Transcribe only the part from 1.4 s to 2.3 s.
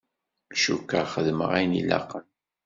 ayen ilaqen.